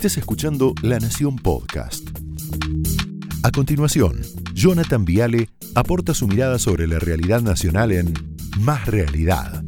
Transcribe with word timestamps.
Estés 0.00 0.16
escuchando 0.16 0.72
La 0.80 0.98
Nación 0.98 1.36
Podcast. 1.36 2.08
A 3.42 3.50
continuación, 3.50 4.22
Jonathan 4.54 5.04
Viale 5.04 5.50
aporta 5.74 6.14
su 6.14 6.26
mirada 6.26 6.58
sobre 6.58 6.86
la 6.86 6.98
realidad 6.98 7.42
nacional 7.42 7.92
en 7.92 8.14
Más 8.60 8.86
Realidad. 8.86 9.62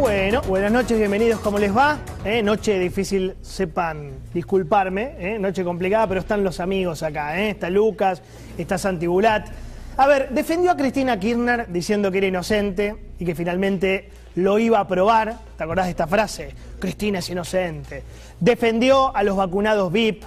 Bueno, 0.00 0.40
buenas 0.48 0.72
noches, 0.72 0.96
bienvenidos, 0.96 1.40
¿cómo 1.40 1.58
les 1.58 1.76
va? 1.76 1.98
Eh, 2.24 2.42
noche 2.42 2.78
difícil, 2.78 3.34
sepan 3.52 4.12
disculparme, 4.32 5.14
eh, 5.18 5.38
noche 5.38 5.62
complicada, 5.62 6.06
pero 6.06 6.20
están 6.20 6.42
los 6.42 6.58
amigos 6.58 7.02
acá, 7.02 7.38
eh, 7.38 7.50
está 7.50 7.68
Lucas, 7.68 8.22
está 8.56 8.78
Santibulat. 8.78 9.46
A 9.98 10.06
ver, 10.06 10.30
defendió 10.30 10.70
a 10.70 10.76
Cristina 10.76 11.20
Kirchner 11.20 11.70
diciendo 11.70 12.10
que 12.10 12.18
era 12.18 12.26
inocente 12.28 12.96
y 13.18 13.26
que 13.26 13.34
finalmente 13.34 14.08
lo 14.36 14.58
iba 14.58 14.80
a 14.80 14.88
probar. 14.88 15.36
¿Te 15.58 15.64
acordás 15.64 15.84
de 15.84 15.90
esta 15.90 16.06
frase? 16.06 16.54
Cristina 16.78 17.18
es 17.18 17.28
inocente. 17.28 18.02
Defendió 18.40 19.14
a 19.14 19.22
los 19.22 19.36
vacunados 19.36 19.92
VIP 19.92 20.24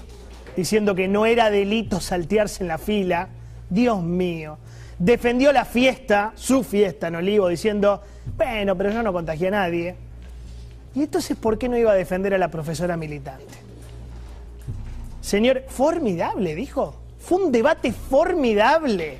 diciendo 0.56 0.94
que 0.94 1.08
no 1.08 1.26
era 1.26 1.50
delito 1.50 2.00
saltearse 2.00 2.64
en 2.64 2.68
la 2.68 2.78
fila. 2.78 3.30
Dios 3.68 4.04
mío. 4.04 4.60
Defendió 5.00 5.52
la 5.52 5.66
fiesta, 5.66 6.32
su 6.36 6.64
fiesta 6.64 7.08
en 7.08 7.16
Olivo, 7.16 7.48
diciendo, 7.48 8.04
bueno, 8.38 8.78
pero 8.78 8.92
yo 8.92 9.02
no 9.02 9.12
contagié 9.12 9.48
a 9.48 9.52
nadie. 9.52 9.96
¿Y 10.96 11.04
entonces 11.04 11.36
por 11.36 11.58
qué 11.58 11.68
no 11.68 11.78
iba 11.78 11.92
a 11.92 11.96
defender 11.96 12.34
a 12.34 12.38
la 12.38 12.50
profesora 12.50 12.96
militante? 12.96 13.54
Señor, 15.22 15.64
formidable, 15.68 16.56
dijo. 16.56 16.96
Fue 17.20 17.44
un 17.44 17.52
debate 17.52 17.92
formidable. 17.92 19.18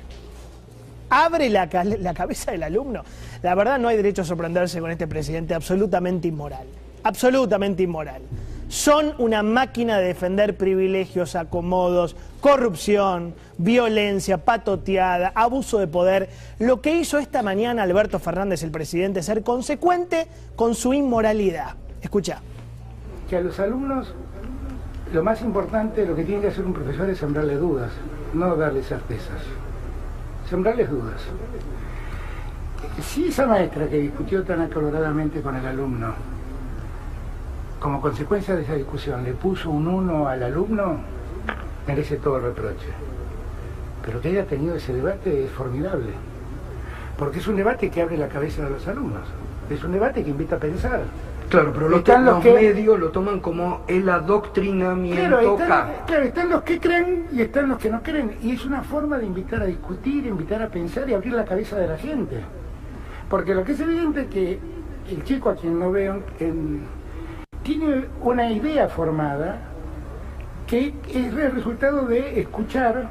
Abre 1.10 1.50
la, 1.50 1.68
la, 1.98 2.14
cabeza 2.14 2.52
del 2.52 2.62
alumno. 2.62 3.02
La 3.42 3.54
verdad 3.54 3.78
no 3.78 3.88
hay 3.88 3.96
derecho 3.96 4.22
a 4.22 4.24
sorprenderse 4.24 4.80
con 4.80 4.90
este 4.90 5.06
presidente 5.06 5.54
absolutamente 5.54 6.28
inmoral. 6.28 6.66
Absolutamente 7.02 7.82
inmoral. 7.82 8.22
Son 8.68 9.14
una 9.18 9.42
máquina 9.42 9.98
de 9.98 10.08
defender 10.08 10.56
privilegios, 10.56 11.36
acomodos, 11.36 12.16
corrupción, 12.40 13.34
violencia, 13.58 14.38
patoteada, 14.38 15.32
abuso 15.34 15.78
de 15.78 15.86
poder. 15.86 16.28
Lo 16.58 16.80
que 16.80 16.98
hizo 16.98 17.18
esta 17.18 17.42
mañana 17.42 17.84
Alberto 17.84 18.18
Fernández, 18.18 18.64
el 18.64 18.72
presidente, 18.72 19.20
es 19.20 19.26
ser 19.26 19.42
consecuente 19.44 20.26
con 20.56 20.74
su 20.74 20.94
inmoralidad. 20.94 21.74
Escucha. 22.02 22.40
Que 23.30 23.36
a 23.36 23.40
los 23.40 23.58
alumnos 23.60 24.12
lo 25.12 25.22
más 25.22 25.40
importante, 25.42 26.04
lo 26.04 26.16
que 26.16 26.24
tiene 26.24 26.40
que 26.40 26.48
hacer 26.48 26.64
un 26.64 26.72
profesor 26.72 27.08
es 27.08 27.18
sembrarle 27.18 27.56
dudas, 27.56 27.92
no 28.34 28.56
darle 28.56 28.82
certezas. 28.82 29.40
Sembrarles 30.50 30.90
dudas. 30.90 31.20
Si 33.02 33.26
esa 33.26 33.46
maestra 33.46 33.88
que 33.88 33.98
discutió 33.98 34.42
tan 34.42 34.60
acaloradamente 34.60 35.40
con 35.40 35.54
el 35.54 35.66
alumno, 35.66 36.14
como 37.86 38.00
consecuencia 38.00 38.56
de 38.56 38.62
esa 38.62 38.74
discusión, 38.74 39.22
le 39.22 39.30
puso 39.32 39.70
un 39.70 39.86
uno 39.86 40.26
al 40.26 40.42
alumno, 40.42 40.96
merece 41.86 42.16
todo 42.16 42.38
el 42.38 42.42
reproche. 42.42 42.88
Pero 44.04 44.20
que 44.20 44.26
haya 44.30 44.44
tenido 44.44 44.74
ese 44.74 44.92
debate 44.92 45.44
es 45.44 45.50
formidable, 45.52 46.08
porque 47.16 47.38
es 47.38 47.46
un 47.46 47.54
debate 47.54 47.88
que 47.88 48.02
abre 48.02 48.16
la 48.16 48.26
cabeza 48.26 48.64
de 48.64 48.70
los 48.70 48.88
alumnos, 48.88 49.22
es 49.70 49.84
un 49.84 49.92
debate 49.92 50.24
que 50.24 50.30
invita 50.30 50.56
a 50.56 50.58
pensar. 50.58 51.02
Claro, 51.48 51.70
pero 51.72 51.88
lo 51.88 51.98
Están 51.98 52.24
los 52.24 52.34
los 52.34 52.42
que- 52.42 52.54
medios 52.54 52.98
lo 52.98 53.10
toman 53.10 53.38
como 53.38 53.82
el 53.86 54.08
adoctrinamiento. 54.08 55.20
Claro 55.38 55.52
están, 55.52 55.92
claro, 56.08 56.22
están 56.24 56.48
los 56.48 56.62
que 56.64 56.80
creen 56.80 57.26
y 57.30 57.40
están 57.42 57.68
los 57.68 57.78
que 57.78 57.88
no 57.88 58.02
creen. 58.02 58.32
Y 58.42 58.50
es 58.50 58.64
una 58.64 58.82
forma 58.82 59.16
de 59.16 59.26
invitar 59.26 59.62
a 59.62 59.66
discutir, 59.66 60.26
invitar 60.26 60.60
a 60.60 60.66
pensar 60.66 61.08
y 61.08 61.14
abrir 61.14 61.34
la 61.34 61.44
cabeza 61.44 61.76
de 61.76 61.86
la 61.86 61.96
gente. 61.98 62.40
Porque 63.30 63.54
lo 63.54 63.62
que 63.62 63.72
es 63.72 63.80
evidente 63.80 64.22
es 64.22 64.26
que 64.26 64.58
el 65.08 65.22
chico 65.22 65.50
a 65.50 65.54
quien 65.54 65.78
no 65.78 65.92
veo 65.92 66.20
en- 66.40 66.96
tiene 67.66 68.04
una 68.22 68.48
idea 68.48 68.88
formada 68.88 69.58
que 70.68 70.94
es 71.08 71.34
el 71.34 71.50
resultado 71.50 72.06
de 72.06 72.40
escuchar 72.40 73.08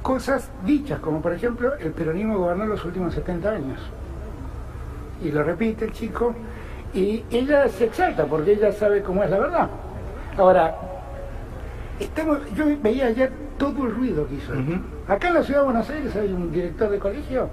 cosas 0.00 0.50
dichas, 0.64 1.00
como 1.00 1.20
por 1.20 1.34
ejemplo 1.34 1.74
el 1.76 1.92
peronismo 1.92 2.38
gobernó 2.38 2.64
los 2.64 2.82
últimos 2.82 3.12
70 3.12 3.50
años. 3.50 3.78
Y 5.22 5.30
lo 5.32 5.42
repite 5.42 5.84
el 5.84 5.92
chico, 5.92 6.34
y 6.94 7.22
ella 7.30 7.68
se 7.68 7.84
exalta 7.84 8.24
porque 8.24 8.52
ella 8.52 8.72
sabe 8.72 9.02
cómo 9.02 9.22
es 9.22 9.28
la 9.28 9.38
verdad. 9.38 9.68
Ahora, 10.38 10.74
estamos, 11.98 12.38
yo 12.54 12.64
veía 12.82 13.08
ayer 13.08 13.30
todo 13.58 13.84
el 13.84 13.94
ruido 13.94 14.26
que 14.28 14.36
hizo. 14.36 14.52
Ujú. 14.52 14.80
Acá 15.08 15.28
en 15.28 15.34
la 15.34 15.42
ciudad 15.42 15.60
de 15.60 15.64
Buenos 15.66 15.90
Aires 15.90 16.16
hay 16.16 16.32
un 16.32 16.50
director 16.50 16.88
de 16.88 16.98
colegio 16.98 17.50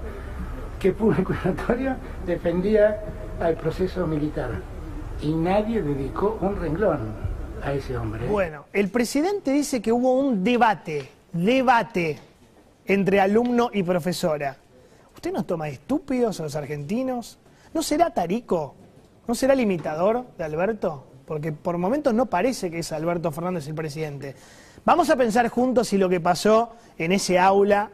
que 0.80 0.92
público 0.92 1.34
defendía 2.26 3.00
al 3.38 3.54
proceso 3.56 4.06
militar. 4.06 4.77
Y 5.20 5.32
nadie 5.32 5.82
dedicó 5.82 6.38
un 6.40 6.56
renglón 6.56 7.12
a 7.62 7.72
ese 7.72 7.96
hombre. 7.96 8.26
Bueno, 8.28 8.66
el 8.72 8.88
presidente 8.88 9.50
dice 9.50 9.82
que 9.82 9.92
hubo 9.92 10.18
un 10.18 10.44
debate, 10.44 11.08
debate 11.32 12.18
entre 12.86 13.20
alumno 13.20 13.70
y 13.72 13.82
profesora. 13.82 14.56
¿Usted 15.14 15.32
nos 15.32 15.46
toma 15.46 15.68
estúpidos 15.68 16.38
a 16.38 16.44
los 16.44 16.54
argentinos? 16.54 17.38
¿No 17.74 17.82
será 17.82 18.10
tarico? 18.14 18.74
¿No 19.26 19.34
será 19.34 19.54
limitador 19.54 20.24
de 20.38 20.44
Alberto? 20.44 21.04
Porque 21.26 21.52
por 21.52 21.76
momentos 21.76 22.14
no 22.14 22.26
parece 22.26 22.70
que 22.70 22.78
es 22.78 22.92
Alberto 22.92 23.30
Fernández 23.32 23.66
el 23.66 23.74
presidente. 23.74 24.36
Vamos 24.84 25.10
a 25.10 25.16
pensar 25.16 25.48
juntos 25.48 25.88
si 25.88 25.98
lo 25.98 26.08
que 26.08 26.20
pasó 26.20 26.70
en 26.96 27.12
ese 27.12 27.38
aula 27.38 27.90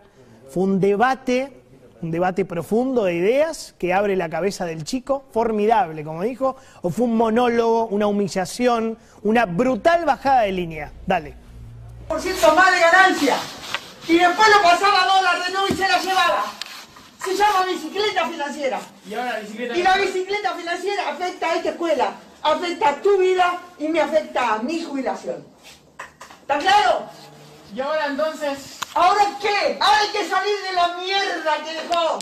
fue 0.48 0.64
un 0.64 0.78
debate, 0.78 1.63
un 2.04 2.10
debate 2.10 2.44
profundo 2.44 3.04
de 3.04 3.14
ideas 3.14 3.74
que 3.78 3.94
abre 3.94 4.14
la 4.14 4.28
cabeza 4.28 4.66
del 4.66 4.84
chico, 4.84 5.24
formidable, 5.32 6.04
como 6.04 6.22
dijo, 6.22 6.56
o 6.82 6.90
fue 6.90 7.06
un 7.06 7.16
monólogo, 7.16 7.86
una 7.86 8.06
humillación, 8.06 8.98
una 9.22 9.46
brutal 9.46 10.04
bajada 10.04 10.42
de 10.42 10.52
línea. 10.52 10.92
Dale. 11.06 11.34
por 12.06 12.20
ciento 12.20 12.54
más 12.54 12.70
de 12.70 12.80
ganancia. 12.80 13.36
Y 14.06 14.18
después 14.18 14.48
lo 14.54 14.62
pasaba 14.62 15.02
a 15.02 15.06
dólar 15.06 15.46
de 15.46 15.52
nuevo 15.52 15.66
y 15.68 15.74
se 15.74 15.88
la 15.88 15.98
llevaba. 15.98 16.44
Se 17.24 17.34
llama 17.34 17.64
bicicleta 17.64 18.28
financiera. 18.28 18.80
Y 19.08 19.14
ahora 19.14 19.32
la 19.32 19.38
bicicleta. 19.40 19.76
Y 19.78 19.82
la 19.82 19.96
bicicleta 19.96 20.54
financiera 20.54 21.08
afecta 21.08 21.46
a 21.46 21.56
esta 21.56 21.70
escuela, 21.70 22.12
afecta 22.42 22.88
a 22.90 22.96
tu 22.96 23.16
vida 23.16 23.58
y 23.78 23.88
me 23.88 24.00
afecta 24.00 24.54
a 24.54 24.58
mi 24.58 24.82
jubilación. 24.82 25.46
¿Está 26.42 26.58
claro? 26.58 27.08
Y 27.74 27.80
ahora 27.80 28.06
entonces. 28.06 28.78
¿Ahora 28.94 29.36
qué? 29.40 29.76
Ahora 29.80 29.98
hay 30.00 30.08
que 30.08 30.28
salir 30.28 30.54
de 30.68 30.72
la 30.72 30.88
mierda 30.98 31.56
que 31.64 31.72
dejó. 31.72 32.18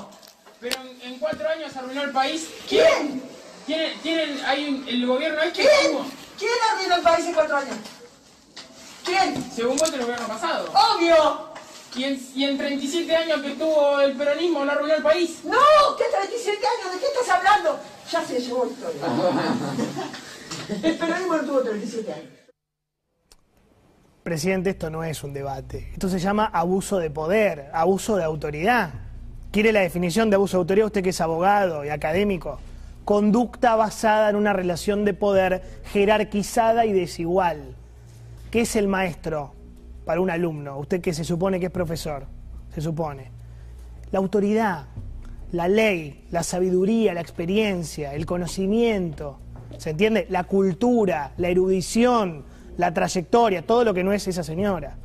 Pero 0.61 0.81
en, 0.81 1.03
en 1.13 1.19
cuatro 1.19 1.49
años 1.49 1.77
arruinó 1.77 2.03
el 2.05 2.13
país. 2.13 2.49
¿Quién? 2.69 3.23
¿Tienen, 3.67 3.99
tienen 4.01 4.45
hay 4.45 4.69
un- 4.69 4.89
el 4.89 5.07
gobierno 5.07 5.43
este? 5.43 5.63
¿Quién? 5.63 5.93
¿cómo? 5.97 6.11
¿Quién 6.39 6.51
arruinó 6.73 6.95
el 6.97 7.03
país 7.03 7.27
en 7.27 7.35
cuatro 7.35 7.57
años? 7.57 7.77
¿Quién? 9.05 9.53
Según 9.55 9.77
vos, 9.77 9.93
el 9.93 10.01
gobierno 10.03 10.27
pasado. 10.27 10.73
Obvio. 10.73 11.53
Y 11.95 12.05
en, 12.05 12.29
y 12.35 12.45
en 12.45 12.57
37 12.57 13.15
años 13.15 13.43
que 13.43 13.51
tuvo 13.51 14.01
el 14.01 14.17
peronismo, 14.17 14.65
no 14.65 14.73
arruinó 14.73 14.95
el 14.95 15.03
país. 15.03 15.41
No, 15.45 15.59
¿qué 15.99 16.05
37 16.11 16.59
años? 16.67 16.95
¿De 16.95 16.99
qué 17.01 17.07
estás 17.07 17.29
hablando? 17.37 17.79
Ya 18.11 18.25
se 18.25 18.41
llevó 18.41 18.65
la 18.65 18.71
historia. 18.73 19.03
El 20.83 20.97
peronismo 20.99 21.37
no 21.37 21.43
tuvo 21.45 21.61
37 21.61 22.13
años. 22.13 22.29
Presidente, 24.23 24.71
esto 24.71 24.89
no 24.89 25.03
es 25.03 25.25
un 25.25 25.33
debate. 25.33 25.89
Esto 25.93 26.09
se 26.09 26.21
llama 26.21 26.45
abuso 26.45 26.99
de 27.01 27.11
poder, 27.11 27.71
abuso 27.73 28.17
de 28.17 28.23
autoridad. 28.23 28.91
¿Quiere 29.51 29.73
la 29.73 29.81
definición 29.81 30.31
de 30.31 30.37
abuso 30.37 30.59
de 30.59 30.61
autoridad? 30.61 30.87
Usted 30.87 31.03
que 31.03 31.11
es 31.11 31.21
abogado 31.21 31.85
y 31.85 31.89
académico. 31.89 32.61
Conducta 33.05 33.75
basada 33.75 34.31
en 34.31 34.37
una 34.37 34.53
relación 34.53 35.05
de 35.05 35.13
poder 35.13 35.63
jerarquizada 35.87 36.87
y 36.87 36.93
desigual. 36.93 37.75
¿Qué 38.53 38.61
es 38.61 38.77
el 38.77 38.87
maestro 38.87 39.55
para 40.05 40.21
un 40.21 40.31
alumno? 40.31 40.79
Usted 40.79 41.01
que 41.01 41.15
se 41.15 41.25
supone 41.25 41.59
que 41.59 41.67
es 41.67 41.73
profesor, 41.73 42.27
se 42.73 42.81
supone. 42.81 43.33
La 44.13 44.21
autoridad, 44.21 44.85
la 45.51 45.67
ley, 45.67 46.29
la 46.31 46.45
sabiduría, 46.45 47.13
la 47.13 47.21
experiencia, 47.23 48.15
el 48.15 48.25
conocimiento, 48.25 49.41
¿se 49.79 49.91
entiende? 49.91 50.29
La 50.31 50.45
cultura, 50.45 51.33
la 51.39 51.49
erudición, 51.49 52.52
la 52.77 52.93
trayectoria, 52.93 53.63
todo 53.63 53.85
lo 53.85 53.95
que 53.95 54.05
no 54.05 54.13
es 54.13 54.27
esa 54.29 54.43
señora. 54.43 54.97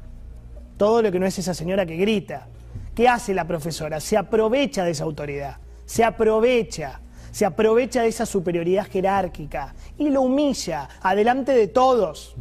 Todo 0.78 1.02
lo 1.02 1.12
que 1.12 1.20
no 1.20 1.26
es 1.26 1.38
esa 1.40 1.54
señora 1.54 1.86
que 1.86 1.98
grita. 1.98 2.48
¿Qué 2.94 3.08
hace 3.08 3.34
la 3.34 3.46
profesora? 3.46 4.00
Se 4.00 4.18
aprovecha 4.18 4.84
de 4.84 4.92
esa 4.92 5.04
autoridad, 5.04 5.58
se 5.86 6.04
aprovecha, 6.04 7.00
se 7.32 7.46
aprovecha 7.46 8.02
de 8.02 8.08
esa 8.08 8.26
superioridad 8.26 8.88
jerárquica 8.88 9.76
y 9.98 10.10
lo 10.10 10.24
humilla 10.24 10.90
adelante 11.02 11.54
de 11.54 11.68
todos, 11.68 12.36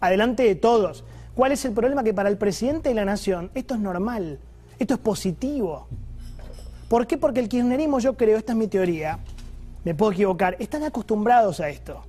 adelante 0.00 0.42
de 0.42 0.56
todos. 0.56 1.04
¿Cuál 1.34 1.52
es 1.52 1.64
el 1.64 1.72
problema? 1.72 2.02
Que 2.02 2.12
para 2.12 2.28
el 2.28 2.38
presidente 2.38 2.88
de 2.88 2.94
la 2.96 3.04
nación 3.04 3.50
esto 3.54 3.74
es 3.74 3.80
normal, 3.80 4.40
esto 4.78 4.94
es 4.94 5.00
positivo. 5.00 5.86
¿Por 6.88 7.06
qué? 7.06 7.16
Porque 7.16 7.38
el 7.38 7.48
kirchnerismo, 7.48 8.00
yo 8.00 8.16
creo, 8.16 8.36
esta 8.36 8.52
es 8.52 8.58
mi 8.58 8.66
teoría, 8.66 9.20
me 9.84 9.94
puedo 9.94 10.10
equivocar, 10.10 10.56
están 10.58 10.82
acostumbrados 10.82 11.60
a 11.60 11.68
esto, 11.68 12.02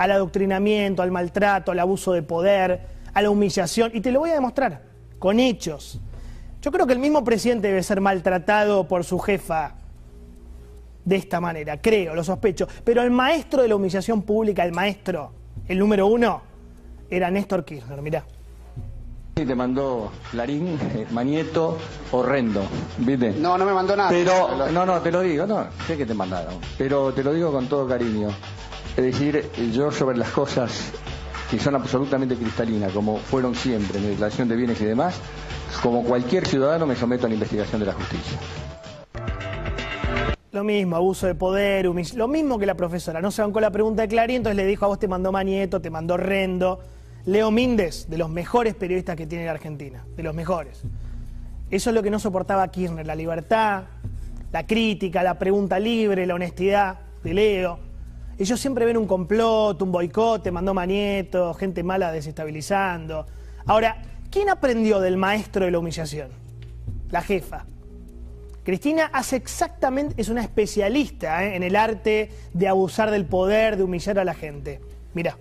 al 0.00 0.12
adoctrinamiento, 0.12 1.02
al 1.02 1.10
maltrato, 1.10 1.72
al 1.72 1.78
abuso 1.78 2.14
de 2.14 2.22
poder, 2.22 2.80
a 3.12 3.20
la 3.20 3.28
humillación, 3.28 3.90
y 3.92 4.00
te 4.00 4.10
lo 4.10 4.20
voy 4.20 4.30
a 4.30 4.34
demostrar, 4.34 4.80
con 5.18 5.38
hechos. 5.38 6.00
Yo 6.62 6.72
creo 6.72 6.86
que 6.86 6.94
el 6.94 6.98
mismo 6.98 7.22
presidente 7.22 7.68
debe 7.68 7.82
ser 7.82 8.00
maltratado 8.00 8.88
por 8.88 9.04
su 9.04 9.18
jefa 9.18 9.74
de 11.04 11.16
esta 11.16 11.38
manera, 11.38 11.82
creo, 11.82 12.14
lo 12.14 12.24
sospecho. 12.24 12.66
Pero 12.82 13.02
el 13.02 13.10
maestro 13.10 13.60
de 13.60 13.68
la 13.68 13.76
humillación 13.76 14.22
pública, 14.22 14.64
el 14.64 14.72
maestro, 14.72 15.32
el 15.68 15.78
número 15.78 16.06
uno, 16.06 16.40
era 17.10 17.30
Néstor 17.30 17.66
Kirchner, 17.66 18.00
mirá. 18.00 18.24
Y 19.36 19.44
te 19.44 19.54
mandó 19.54 20.10
Larín, 20.32 20.78
eh, 20.94 21.06
Manieto, 21.10 21.76
horrendo, 22.10 22.62
¿viste? 22.96 23.32
No, 23.32 23.58
no 23.58 23.66
me 23.66 23.74
mandó 23.74 23.94
nada. 23.94 24.08
Pero, 24.08 24.66
no, 24.72 24.86
no, 24.86 25.00
te 25.02 25.12
lo 25.12 25.20
digo, 25.20 25.46
no, 25.46 25.66
sé 25.86 25.98
que 25.98 26.06
te 26.06 26.14
mandaron, 26.14 26.54
pero 26.78 27.12
te 27.12 27.22
lo 27.22 27.34
digo 27.34 27.52
con 27.52 27.66
todo 27.66 27.86
cariño. 27.86 28.30
Es 29.00 29.06
decir, 29.18 29.48
yo 29.72 29.90
sobre 29.90 30.18
las 30.18 30.28
cosas 30.28 30.92
que 31.50 31.58
son 31.58 31.74
absolutamente 31.74 32.36
cristalinas, 32.36 32.92
como 32.92 33.16
fueron 33.16 33.54
siempre 33.54 33.98
en 33.98 34.10
declaración 34.10 34.46
de 34.46 34.56
bienes 34.56 34.78
y 34.82 34.84
demás, 34.84 35.18
como 35.82 36.04
cualquier 36.04 36.46
ciudadano 36.46 36.84
me 36.84 36.94
someto 36.94 37.24
a 37.24 37.30
la 37.30 37.34
investigación 37.34 37.80
de 37.80 37.86
la 37.86 37.94
justicia. 37.94 38.38
Lo 40.52 40.64
mismo, 40.64 40.96
abuso 40.96 41.26
de 41.26 41.34
poder, 41.34 41.86
lo 41.86 42.28
mismo 42.28 42.58
que 42.58 42.66
la 42.66 42.74
profesora. 42.74 43.22
No 43.22 43.30
se 43.30 43.40
van 43.40 43.52
con 43.52 43.62
la 43.62 43.70
pregunta 43.70 44.02
de 44.02 44.08
Clarín, 44.08 44.36
entonces 44.36 44.56
le 44.58 44.66
dijo 44.66 44.84
a 44.84 44.88
vos 44.88 44.98
te 44.98 45.08
mandó 45.08 45.32
Manieto, 45.32 45.80
te 45.80 45.88
mandó 45.88 46.18
Rendo. 46.18 46.80
Leo 47.24 47.50
Míndez, 47.50 48.06
de 48.06 48.18
los 48.18 48.28
mejores 48.28 48.74
periodistas 48.74 49.16
que 49.16 49.26
tiene 49.26 49.46
la 49.46 49.52
Argentina, 49.52 50.04
de 50.14 50.22
los 50.22 50.34
mejores. 50.34 50.82
Eso 51.70 51.88
es 51.88 51.96
lo 51.96 52.02
que 52.02 52.10
no 52.10 52.18
soportaba 52.18 52.68
Kirchner, 52.68 53.06
la 53.06 53.14
libertad, 53.14 53.84
la 54.52 54.66
crítica, 54.66 55.22
la 55.22 55.38
pregunta 55.38 55.78
libre, 55.78 56.26
la 56.26 56.34
honestidad 56.34 56.98
de 57.24 57.32
Leo. 57.32 57.89
Ellos 58.40 58.58
siempre 58.58 58.86
ven 58.86 58.96
un 58.96 59.06
complot, 59.06 59.82
un 59.82 59.92
boicot, 59.92 60.42
te 60.42 60.50
mandó 60.50 60.72
Manieto, 60.72 61.52
gente 61.52 61.82
mala 61.82 62.10
desestabilizando. 62.10 63.26
Ahora, 63.66 64.00
¿quién 64.30 64.48
aprendió 64.48 64.98
del 64.98 65.18
maestro 65.18 65.66
de 65.66 65.70
la 65.70 65.78
humillación? 65.78 66.30
La 67.10 67.20
jefa. 67.20 67.66
Cristina 68.64 69.10
hace 69.12 69.36
exactamente, 69.36 70.14
es 70.16 70.30
una 70.30 70.40
especialista 70.40 71.44
¿eh? 71.44 71.54
en 71.54 71.62
el 71.62 71.76
arte 71.76 72.30
de 72.54 72.66
abusar 72.66 73.10
del 73.10 73.26
poder, 73.26 73.76
de 73.76 73.82
humillar 73.82 74.18
a 74.18 74.24
la 74.24 74.32
gente. 74.32 74.80
Mira. 75.12 75.36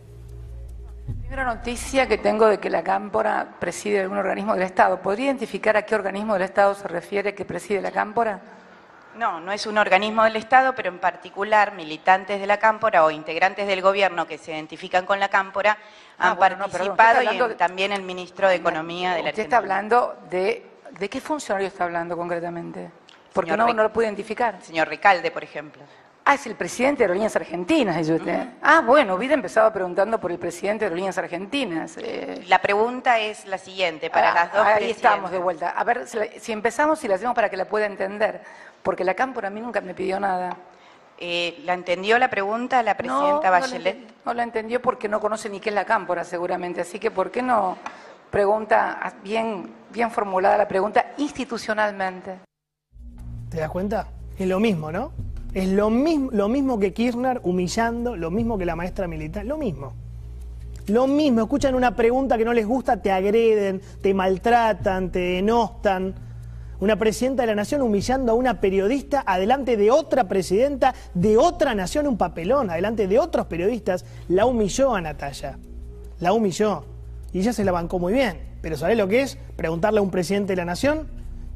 Primera 1.21 1.45
noticia 1.45 2.05
que 2.05 2.17
tengo 2.17 2.47
de 2.47 2.57
que 2.57 2.69
la 2.69 2.83
Cámpora 2.83 3.55
preside 3.61 4.01
algún 4.01 4.17
organismo 4.17 4.55
del 4.55 4.63
Estado. 4.63 5.01
¿Podría 5.01 5.27
identificar 5.27 5.77
a 5.77 5.83
qué 5.83 5.95
organismo 5.95 6.33
del 6.33 6.43
Estado 6.43 6.75
se 6.75 6.85
refiere 6.89 7.33
que 7.33 7.45
preside 7.45 7.81
la 7.81 7.91
Cámpora? 7.91 8.41
No, 9.19 9.42
no 9.42 9.51
es 9.51 9.68
un 9.68 9.77
organismo 9.77 10.24
del 10.24 10.38
Estado, 10.38 10.74
pero 10.74 10.88
en 10.88 10.98
particular 10.98 11.74
militantes 11.74 12.39
de 12.39 12.48
la 12.48 12.57
Cámpora 12.57 13.04
o 13.04 13.12
integrantes 13.12 13.68
del 13.68 13.81
gobierno 13.81 14.25
que 14.25 14.38
se 14.38 14.51
identifican 14.54 15.06
con 15.06 15.19
la 15.19 15.27
Cámpora 15.27 15.77
Ah, 16.18 16.31
han 16.31 16.38
bueno, 16.38 16.57
participado 16.57 17.21
y 17.21 17.38
de- 17.38 17.56
también 17.56 17.92
el 17.92 18.01
ministro 18.01 18.48
de 18.48 18.56
Economía 18.56 19.13
de 19.16 19.24
la 19.24 19.30
Usted 19.30 19.44
está 19.44 19.57
hablando 19.57 20.18
de... 20.30 20.66
¿De 20.92 21.10
qué 21.10 21.19
funcionario 21.19 21.68
está 21.68 21.83
hablando 21.83 22.16
concretamente? 22.18 22.89
Porque 23.33 23.56
no, 23.56 23.71
no 23.74 23.83
lo 23.83 23.92
pude 23.94 24.06
identificar. 24.06 24.57
Señor 24.62 24.88
Recalde, 24.88 25.31
por 25.31 25.44
ejemplo. 25.44 25.83
Ah, 26.29 26.35
es 26.35 26.45
el 26.45 26.53
presidente 26.53 26.99
de 26.99 27.05
Aerolíneas 27.05 27.35
Argentinas, 27.35 27.97
dice 27.97 28.13
usted. 28.13 28.49
Ah, 28.61 28.83
bueno, 28.85 29.15
hubiera 29.15 29.33
empezado 29.33 29.73
preguntando 29.73 30.19
por 30.19 30.31
el 30.31 30.37
presidente 30.37 30.85
de 30.85 30.89
Aerolíneas 30.89 31.17
Argentinas. 31.17 31.97
eh. 31.97 32.43
La 32.47 32.61
pregunta 32.61 33.17
es 33.17 33.47
la 33.47 33.57
siguiente, 33.57 34.11
para 34.11 34.29
Ah, 34.29 34.35
las 34.35 34.53
dos 34.53 34.63
Ahí 34.63 34.91
estamos 34.91 35.31
de 35.31 35.39
vuelta. 35.39 35.71
A 35.71 35.83
ver, 35.83 36.05
si, 36.05 36.51
empezamos 36.51 37.03
y 37.03 37.07
la 37.07 37.15
hacemos 37.15 37.33
para 37.33 37.49
que 37.49 37.57
la 37.57 37.65
pueda 37.65 37.87
entender. 37.87 38.43
Porque 38.83 39.03
la 39.03 39.15
Cámpora 39.15 39.47
a 39.47 39.49
mí 39.49 39.59
nunca 39.59 39.81
me 39.81 39.95
pidió 39.95 40.19
nada. 40.19 40.55
Eh, 41.17 41.63
¿La 41.65 41.73
entendió 41.73 42.19
la 42.19 42.29
pregunta 42.29 42.83
la 42.83 42.95
presidenta 42.95 43.27
no, 43.27 43.35
no 43.37 43.41
la 43.41 43.49
Bachelet? 43.49 43.97
No 44.23 44.33
la 44.35 44.43
entendió 44.43 44.83
porque 44.83 45.09
no 45.09 45.19
conoce 45.19 45.49
ni 45.49 45.59
qué 45.59 45.69
es 45.69 45.75
la 45.75 45.85
cámpora, 45.85 46.23
seguramente. 46.23 46.81
Así 46.81 46.99
que, 46.99 47.09
¿por 47.09 47.31
qué 47.31 47.41
no 47.41 47.75
pregunta 48.29 49.15
bien, 49.23 49.73
bien 49.89 50.11
formulada 50.11 50.57
la 50.57 50.67
pregunta 50.67 51.07
institucionalmente? 51.17 52.37
¿Te 53.49 53.61
das 53.61 53.69
cuenta? 53.71 54.05
Es 54.37 54.47
lo 54.47 54.59
mismo, 54.59 54.91
¿no? 54.91 55.11
Es 55.53 55.67
lo 55.67 55.89
mismo, 55.89 56.29
lo 56.31 56.47
mismo 56.47 56.77
que 56.77 56.93
Kirchner 56.93 57.41
humillando, 57.43 58.15
lo 58.15 58.29
mismo 58.29 58.57
que 58.57 58.65
la 58.65 58.75
maestra 58.75 59.07
militar, 59.07 59.45
lo 59.45 59.57
mismo. 59.57 59.93
Lo 60.87 61.07
mismo, 61.07 61.41
escuchan 61.41 61.75
una 61.75 61.95
pregunta 61.95 62.37
que 62.37 62.45
no 62.45 62.53
les 62.53 62.65
gusta, 62.65 63.01
te 63.01 63.11
agreden, 63.11 63.81
te 64.01 64.13
maltratan, 64.13 65.11
te 65.11 65.19
denostan. 65.19 66.15
Una 66.79 66.95
presidenta 66.97 67.43
de 67.43 67.47
la 67.47 67.55
nación 67.55 67.81
humillando 67.81 68.31
a 68.31 68.35
una 68.35 68.61
periodista 68.61 69.23
adelante 69.25 69.75
de 69.75 69.91
otra 69.91 70.27
presidenta 70.27 70.95
de 71.13 71.37
otra 71.37 71.75
nación, 71.75 72.07
un 72.07 72.17
papelón, 72.17 72.69
adelante 72.69 73.07
de 73.07 73.19
otros 73.19 73.47
periodistas, 73.47 74.05
la 74.29 74.45
humilló 74.45 74.95
a 74.95 75.01
Natalia. 75.01 75.59
La 76.19 76.31
humilló. 76.33 76.85
Y 77.33 77.39
ella 77.39 77.53
se 77.53 77.63
la 77.65 77.71
bancó 77.71 77.99
muy 77.99 78.13
bien. 78.13 78.39
Pero 78.61 78.77
¿sabés 78.77 78.97
lo 78.97 79.07
que 79.07 79.21
es? 79.21 79.37
Preguntarle 79.55 79.99
a 79.99 80.01
un 80.01 80.11
presidente 80.11 80.53
de 80.53 80.57
la 80.57 80.65
nación 80.65 81.07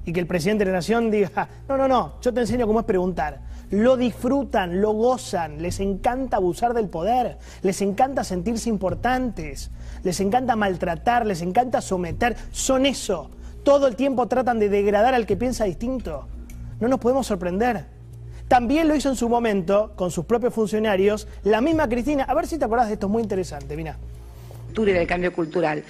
y 0.05 0.13
que 0.13 0.19
el 0.19 0.27
presidente 0.27 0.65
de 0.65 0.71
la 0.71 0.77
nación 0.77 1.09
diga, 1.09 1.31
"Ah, 1.35 1.47
no, 1.69 1.77
no, 1.77 1.87
no, 1.87 2.13
yo 2.21 2.33
te 2.33 2.41
enseño 2.41 2.67
cómo 2.67 2.81
es 2.81 2.85
preguntar. 2.85 3.52
Lo 3.73 3.97
disfrutan, 3.97 4.81
lo 4.81 4.91
gozan, 4.91 5.59
les 5.59 5.79
encanta 5.79 6.37
abusar 6.37 6.75
del 6.75 6.89
poder, 6.89 7.39
les 7.63 7.81
encanta 7.81 8.23
sentirse 8.23 8.69
importantes, 8.69 9.71
les 10.03 10.19
encanta 10.19 10.55
maltratar, 10.55 11.25
les 11.25 11.41
encanta 11.41 11.81
someter, 11.81 12.37
son 12.51 12.85
eso. 12.85 13.31
Todo 13.63 13.87
el 13.87 13.95
tiempo 13.95 14.27
tratan 14.27 14.59
de 14.59 14.69
degradar 14.69 15.15
al 15.15 15.25
que 15.25 15.37
piensa 15.37 15.65
distinto. 15.65 16.27
No 16.79 16.87
nos 16.87 16.99
podemos 16.99 17.25
sorprender. 17.25 17.87
También 18.47 18.87
lo 18.87 18.93
hizo 18.93 19.09
en 19.09 19.15
su 19.15 19.27
momento 19.27 19.93
con 19.95 20.11
sus 20.11 20.25
propios 20.25 20.53
funcionarios, 20.53 21.27
la 21.41 21.59
misma 21.59 21.89
Cristina. 21.89 22.25
A 22.25 22.35
ver 22.35 22.45
si 22.45 22.59
te 22.59 22.65
acordás 22.65 22.89
de 22.89 22.93
esto, 22.93 23.07
es 23.07 23.11
muy 23.11 23.23
interesante, 23.23 23.75
mira. 23.75 23.97
y 24.77 24.83
del 24.83 25.07
cambio 25.07 25.33
cultural. 25.33 25.83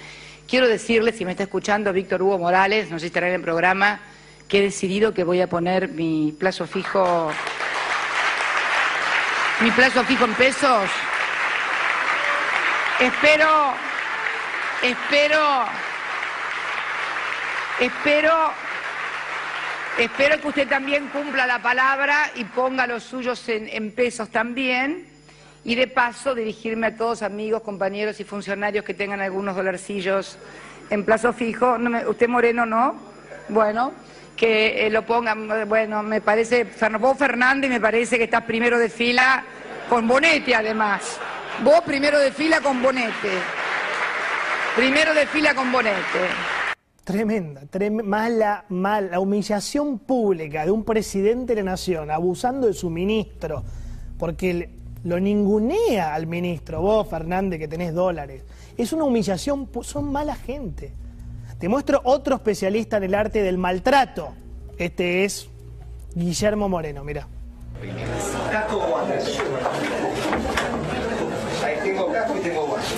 Quiero 0.48 0.68
decirle, 0.68 1.12
si 1.12 1.26
me 1.26 1.32
está 1.32 1.42
escuchando 1.42 1.92
Víctor 1.92 2.22
Hugo 2.22 2.38
Morales, 2.38 2.90
no 2.90 2.96
sé 2.96 3.00
si 3.00 3.06
estará 3.08 3.28
en 3.28 3.34
el 3.34 3.42
programa, 3.42 4.00
que 4.48 4.60
he 4.60 4.62
decidido 4.62 5.12
que 5.12 5.24
voy 5.24 5.42
a 5.42 5.50
poner 5.50 5.88
mi 5.88 6.34
plazo 6.38 6.66
fijo, 6.66 7.28
mi 9.60 9.70
plazo 9.70 10.04
fijo 10.04 10.24
en 10.24 10.34
pesos. 10.34 10.90
Espero, 13.00 13.74
espero, 14.82 15.64
espero, 17.80 18.52
espero 19.98 20.40
que 20.40 20.48
usted 20.48 20.68
también 20.68 21.08
cumpla 21.08 21.46
la 21.46 21.60
palabra 21.60 22.30
y 22.34 22.44
ponga 22.44 22.86
los 22.86 23.02
suyos 23.04 23.48
en, 23.48 23.92
pesos 23.92 24.28
también. 24.30 25.06
Y 25.64 25.76
de 25.76 25.86
paso 25.86 26.34
dirigirme 26.34 26.88
a 26.88 26.96
todos 26.96 27.22
amigos, 27.22 27.62
compañeros 27.62 28.20
y 28.20 28.24
funcionarios 28.24 28.84
que 28.84 28.92
tengan 28.92 29.20
algunos 29.20 29.56
dolarcillos 29.56 30.38
en 30.90 31.04
plazo 31.04 31.32
fijo. 31.32 31.78
Usted 32.06 32.28
Moreno 32.28 32.66
no, 32.66 32.96
bueno, 33.48 33.92
que 34.36 34.86
eh, 34.86 34.90
lo 34.90 35.06
pongan, 35.06 35.68
bueno, 35.68 36.02
me 36.02 36.20
parece, 36.20 36.66
vos 37.00 37.16
Fernández 37.16 37.70
me 37.70 37.80
parece 37.80 38.18
que 38.18 38.24
estás 38.24 38.44
primero 38.44 38.78
de 38.78 38.88
fila 38.88 39.44
con 39.88 40.06
bonete 40.08 40.54
además. 40.54 41.18
Vos 41.62 41.80
primero 41.86 42.18
de 42.18 42.32
fila 42.32 42.60
con 42.60 42.82
bonete. 42.82 43.30
Primero 44.76 45.14
de 45.14 45.26
fila 45.26 45.54
con 45.54 45.70
bonete. 45.70 45.94
Tremenda, 47.04 47.60
trem- 47.70 48.02
mala, 48.02 48.64
mala, 48.70 49.08
la 49.10 49.20
humillación 49.20 49.98
pública 49.98 50.64
de 50.64 50.70
un 50.70 50.84
presidente 50.84 51.54
de 51.54 51.62
la 51.62 51.72
nación 51.72 52.10
abusando 52.10 52.66
de 52.66 52.72
su 52.72 52.88
ministro, 52.90 53.62
porque 54.18 54.70
lo 55.04 55.20
ningunea 55.20 56.14
al 56.14 56.26
ministro, 56.26 56.80
vos 56.80 57.06
Fernández 57.08 57.58
que 57.60 57.68
tenés 57.68 57.92
dólares. 57.94 58.42
Es 58.76 58.92
una 58.92 59.04
humillación, 59.04 59.68
son 59.82 60.10
mala 60.10 60.34
gente. 60.34 60.92
Te 61.58 61.68
muestro 61.68 62.00
otro 62.04 62.34
especialista 62.34 62.96
en 62.96 63.04
el 63.04 63.14
arte 63.14 63.42
del 63.42 63.58
maltrato. 63.58 64.34
Este 64.76 65.24
es 65.24 65.48
Guillermo 66.14 66.68
Moreno, 66.68 67.04
mira. 67.04 67.28
Casco 68.50 68.76
o 68.78 68.86
guantes. 68.88 69.38
Ahí 71.64 71.76
tengo 71.82 72.12
casco 72.12 72.36
y 72.36 72.40
tengo 72.40 72.66
guantes. 72.66 72.92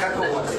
Casco 0.00 0.22
o 0.22 0.32
guantes. 0.32 0.56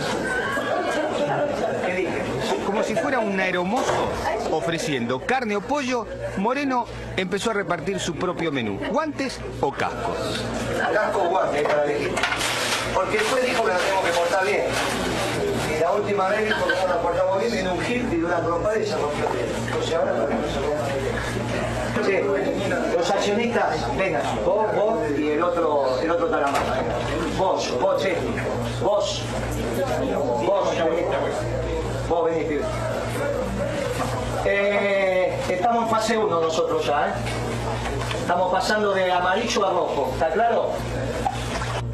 ¿Qué 1.85 1.95
dije? 1.95 2.21
Como 2.65 2.83
si 2.83 2.95
fuera 2.95 3.19
un 3.19 3.39
aeromozo 3.39 4.09
ofreciendo 4.51 5.19
carne 5.25 5.57
o 5.57 5.61
pollo, 5.61 6.07
Moreno 6.37 6.85
empezó 7.17 7.51
a 7.51 7.53
repartir 7.53 7.99
su 7.99 8.15
propio 8.15 8.51
menú, 8.51 8.79
guantes 8.91 9.39
o 9.59 9.71
cascos. 9.71 10.43
Casco 10.93 11.23
o 11.23 11.29
guantes 11.29 11.63
para 11.63 11.83
elegir. 11.83 12.11
Porque 12.93 13.19
juez 13.19 13.45
dijo 13.45 13.63
que 13.63 13.69
la 13.69 13.77
tengo 13.77 14.01
que 14.03 14.11
portar 14.11 14.45
bien. 14.45 14.63
La 15.91 15.97
última 15.97 16.29
vez 16.29 16.43
que 16.43 16.49
la 16.87 17.01
portamos 17.01 17.39
bien, 17.41 17.51
vino 17.51 17.73
un 17.73 17.81
gil 17.81 18.07
y 18.09 18.15
de 18.15 18.23
una 18.23 18.39
trompada 18.39 18.79
y 18.79 18.85
se 18.85 18.95
rompió. 18.95 19.25
Entonces 19.65 19.93
ahora 19.93 20.13
no 20.13 20.25
se. 21.97 22.05
Sí, 22.05 22.17
los 22.95 23.11
accionistas, 23.11 23.97
vengan, 23.97 24.21
vos, 24.45 24.73
vos 24.73 24.99
y 25.17 25.31
el 25.31 25.43
otro, 25.43 25.99
el 26.01 26.09
otro 26.09 26.27
taramán. 26.27 26.63
Vos, 27.37 27.77
vos, 27.77 28.01
sí. 28.01 28.11
Vos. 28.81 29.21
Vos, 30.45 30.69
vos 32.07 32.25
venís, 32.25 32.45
pibe. 32.47 32.63
Eh, 34.45 35.37
estamos 35.49 35.83
en 35.83 35.89
fase 35.89 36.17
1 36.17 36.39
nosotros 36.39 36.85
ya, 36.85 37.09
¿eh? 37.09 37.11
Estamos 38.21 38.49
pasando 38.49 38.93
de 38.93 39.11
amarillo 39.11 39.67
a 39.67 39.71
rojo, 39.71 40.11
¿está 40.13 40.29
claro? 40.29 40.69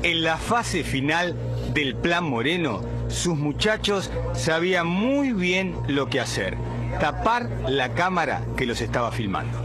En 0.04 0.24
la 0.24 0.38
fase 0.38 0.84
final 0.84 1.36
del 1.74 1.96
Plan 1.96 2.24
Moreno, 2.24 2.97
sus 3.10 3.38
muchachos 3.38 4.12
sabían 4.34 4.88
muy 4.88 5.34
bien 5.34 5.76
lo 5.88 6.08
que 6.08 6.20
hacer. 6.20 6.58
Tapar 7.00 7.50
la 7.68 7.90
cámara 7.90 8.42
que 8.56 8.66
los 8.66 8.82
estaba 8.82 9.12
filmando. 9.12 9.58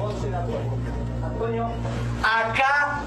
Acá 2.22 3.02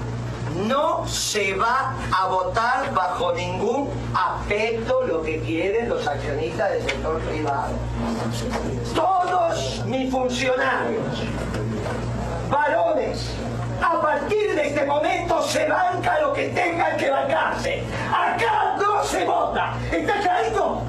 no 0.66 1.06
se 1.06 1.54
va 1.54 1.94
a 2.12 2.26
votar 2.28 2.92
bajo 2.94 3.32
ningún 3.34 3.90
aspecto 4.14 5.02
lo 5.06 5.22
que 5.22 5.40
quieren 5.40 5.88
los 5.88 6.06
accionistas 6.06 6.72
del 6.72 6.82
sector 6.82 7.20
privado. 7.20 7.74
Todos 8.94 9.84
mis 9.86 10.10
funcionarios, 10.10 11.22
varones, 12.50 13.30
a 13.82 14.00
partir 14.00 14.54
de 14.54 14.68
este 14.68 14.86
momento 14.86 15.42
se 15.42 15.68
banca 15.68 16.20
lo 16.20 16.32
que 16.32 16.48
tengan 16.48 16.96
que 16.96 17.10
bancarse. 17.10 17.82
Acá 18.10 18.65
no 18.96 19.04
se 19.04 19.24
vota. 19.24 19.74
¿Está 19.92 20.20
clarito? 20.20 20.82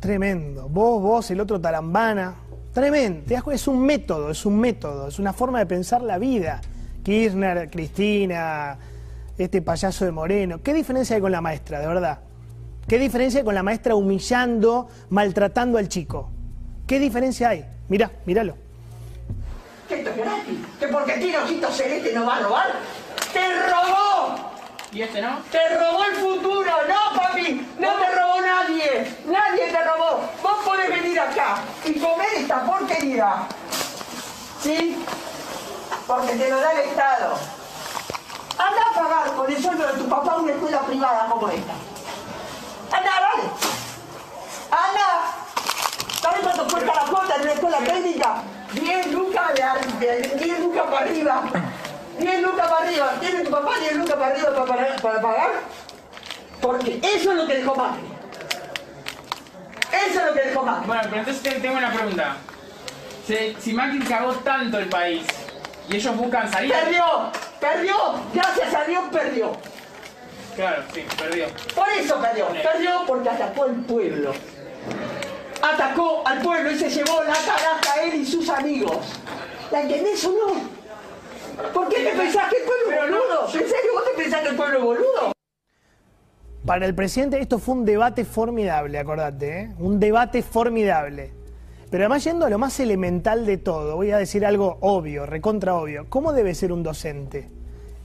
Tremendo. 0.00 0.68
Vos, 0.68 1.00
vos, 1.00 1.30
el 1.30 1.40
otro 1.40 1.60
tarambana. 1.60 2.34
Tremendo. 2.72 3.52
Es 3.52 3.68
un 3.68 3.80
método, 3.80 4.30
es 4.30 4.44
un 4.44 4.58
método, 4.58 5.08
es 5.08 5.18
una 5.18 5.32
forma 5.32 5.60
de 5.60 5.66
pensar 5.66 6.02
la 6.02 6.18
vida. 6.18 6.60
Kirchner, 7.02 7.70
Cristina, 7.70 8.76
este 9.38 9.62
payaso 9.62 10.04
de 10.04 10.10
Moreno. 10.10 10.60
¿Qué 10.62 10.74
diferencia 10.74 11.16
hay 11.16 11.22
con 11.22 11.32
la 11.32 11.40
maestra, 11.40 11.80
de 11.80 11.86
verdad? 11.86 12.18
¿Qué 12.88 12.98
diferencia 12.98 13.40
hay 13.40 13.44
con 13.44 13.54
la 13.54 13.62
maestra 13.62 13.94
humillando, 13.94 14.88
maltratando 15.10 15.78
al 15.78 15.88
chico? 15.88 16.30
¿Qué 16.86 16.98
diferencia 16.98 17.50
hay? 17.50 17.64
Mirá, 17.88 18.10
míralo. 18.26 18.56
¿Qué 19.88 19.98
esto 19.98 20.10
es 20.10 20.16
gratis? 20.16 20.58
¿Que 20.80 20.88
porque 20.88 21.12
tiene 21.14 21.38
ojitos 21.38 21.76
celeste 21.76 22.12
no 22.12 22.26
va 22.26 22.36
a 22.36 22.40
robar? 22.40 22.66
¡Te 23.32 23.40
robó! 23.70 24.23
¿Y 24.94 25.02
este 25.02 25.20
no? 25.20 25.40
¡Te 25.50 25.76
robó 25.76 26.04
el 26.04 26.14
futuro! 26.14 26.70
¡No, 26.88 27.20
papi! 27.20 27.68
¡No 27.80 27.88
te 27.94 28.10
robó 28.14 28.40
nadie! 28.40 29.16
¡Nadie 29.26 29.70
te 29.72 29.82
robó! 29.84 30.20
Vos 30.40 30.56
podés 30.64 30.88
venir 30.88 31.18
acá 31.18 31.56
y 31.84 31.98
comer 31.98 32.28
esta 32.36 32.64
porquería. 32.64 33.42
¿Sí? 34.62 35.04
Porque 36.06 36.34
te 36.34 36.48
lo 36.48 36.60
da 36.60 36.72
el 36.72 36.88
Estado. 36.90 37.34
Anda 38.56 38.82
a 38.88 38.94
pagar 38.94 39.34
con 39.34 39.50
el 39.50 39.60
sueldo 39.60 39.84
de 39.84 39.92
tu 39.94 40.08
papá 40.08 40.36
una 40.36 40.52
escuela 40.52 40.80
privada 40.82 41.26
como 41.28 41.48
esta. 41.48 41.72
Anda, 42.96 43.10
dale. 43.20 43.42
Anda. 44.70 45.34
¿Sabes 46.22 46.40
cuánto 46.44 46.68
cuesta 46.68 46.94
la 46.94 47.10
cuota 47.10 47.34
en 47.34 47.42
una 47.42 47.52
escuela 47.52 47.78
técnica? 47.78 48.42
10 48.72 49.06
lucas 49.12 49.42
de, 49.98 50.06
de- 50.06 50.36
10 50.36 50.60
lucas 50.60 50.84
para 50.84 50.98
arriba. 51.04 51.42
10 52.18 52.42
lucas 52.42 52.68
para 52.68 52.86
arriba. 52.86 53.12
¿Tiene 53.20 53.40
tu 53.44 53.50
papá 53.50 53.72
10 53.80 53.96
lucas 53.96 54.14
para 54.16 54.26
arriba 54.34 54.50
para, 54.54 54.64
para- 54.66 54.96
para 54.96 55.20
pagar? 55.20 55.50
Porque 56.60 57.00
eso 57.02 57.30
es 57.32 57.36
lo 57.36 57.46
que 57.46 57.54
dejó 57.56 57.74
Macri. 57.74 58.02
Eso 60.06 60.20
es 60.20 60.26
lo 60.26 60.32
que 60.34 60.40
dejó 60.48 60.62
Macri. 60.62 60.86
Bueno, 60.86 61.02
pero 61.04 61.16
entonces 61.18 61.42
te- 61.42 61.60
tengo 61.60 61.76
una 61.76 61.92
pregunta. 61.92 62.36
Si, 63.26 63.56
si 63.60 63.72
Macri 63.72 64.00
cagó 64.00 64.32
tanto 64.36 64.78
el 64.78 64.88
país 64.88 65.22
y 65.88 65.96
ellos 65.96 66.16
buscan 66.16 66.50
salir. 66.50 66.72
Perdió, 66.72 67.04
perdió, 67.60 67.94
gracias 68.32 68.74
a 68.74 68.84
Dios 68.84 69.02
perdió. 69.12 69.52
Claro, 70.56 70.82
sí, 70.94 71.04
perdió. 71.18 71.46
Por 71.74 71.88
eso 71.88 72.20
perdió, 72.20 72.46
perdió 72.48 73.02
porque 73.06 73.28
atacó 73.28 73.64
al 73.64 73.74
pueblo. 73.84 74.32
Atacó 75.62 76.22
al 76.26 76.38
pueblo 76.42 76.70
y 76.70 76.78
se 76.78 76.90
llevó 76.90 77.22
la 77.24 77.32
caraja 77.34 77.92
a 77.96 78.02
él 78.02 78.14
y 78.16 78.26
sus 78.26 78.48
amigos. 78.50 78.98
¿La 79.70 79.80
entendés 79.82 80.24
o 80.26 80.30
no? 80.30 80.73
¿Por 81.72 81.88
qué 81.88 81.96
te 82.04 82.16
pensás 82.16 82.50
que 82.50 82.56
el 82.58 82.64
pueblo 82.64 82.90
es 82.90 83.00
boludo? 83.10 83.44
¿En 83.46 83.68
serio 83.68 83.92
vos 83.94 84.04
te 84.04 84.22
pensás 84.22 84.42
que 84.42 84.48
el 84.48 84.56
pueblo 84.56 84.78
es 84.78 84.84
boludo? 84.84 85.32
Para 86.66 86.86
el 86.86 86.94
presidente 86.94 87.38
esto 87.40 87.58
fue 87.58 87.74
un 87.74 87.84
debate 87.84 88.24
formidable, 88.24 88.98
acordate, 88.98 89.60
¿eh? 89.60 89.74
un 89.78 90.00
debate 90.00 90.42
formidable. 90.42 91.32
Pero 91.90 92.04
además 92.04 92.24
yendo 92.24 92.46
a 92.46 92.50
lo 92.50 92.58
más 92.58 92.80
elemental 92.80 93.44
de 93.46 93.58
todo, 93.58 93.96
voy 93.96 94.10
a 94.10 94.18
decir 94.18 94.44
algo 94.46 94.78
obvio, 94.80 95.26
recontra 95.26 95.74
obvio. 95.74 96.06
¿Cómo 96.08 96.32
debe 96.32 96.54
ser 96.54 96.72
un 96.72 96.82
docente? 96.82 97.48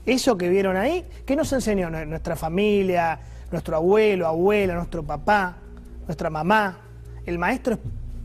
Eso 0.06 0.36
que 0.36 0.48
vieron 0.48 0.76
ahí, 0.76 1.04
¿qué 1.26 1.34
nos 1.36 1.52
enseñó 1.52 1.88
nue- 1.88 2.06
nuestra 2.06 2.36
familia, 2.36 3.18
nuestro 3.50 3.76
abuelo, 3.76 4.26
abuela, 4.26 4.74
nuestro 4.74 5.02
papá, 5.02 5.56
nuestra 6.06 6.30
mamá? 6.30 6.78
El 7.26 7.38
maestro 7.38 7.74
es 7.74 7.80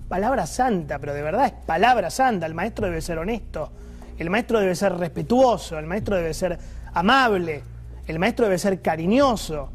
palabra 0.08 0.46
santa, 0.46 1.00
pero 1.00 1.14
de 1.14 1.22
verdad 1.22 1.46
es 1.48 1.52
palabra 1.66 2.10
santa. 2.10 2.46
El 2.46 2.54
maestro 2.54 2.86
debe 2.88 3.02
ser 3.02 3.18
honesto, 3.18 3.72
el 4.18 4.30
maestro 4.30 4.60
debe 4.60 4.76
ser 4.76 4.94
respetuoso, 4.94 5.78
el 5.78 5.86
maestro 5.86 6.16
debe 6.16 6.34
ser 6.34 6.58
amable, 6.94 7.64
el 8.08 8.20
maestro 8.20 8.46
debe 8.46 8.58
ser 8.58 8.82
cariñoso, 8.82 9.70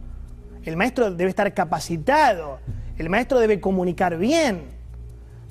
el 0.64 0.76
maestro 0.76 1.10
debe 1.10 1.30
estar 1.30 1.52
capacitado, 1.52 2.58
el 2.96 3.08
maestro 3.10 3.38
debe 3.38 3.60
comunicar 3.60 4.16
bien. 4.18 4.62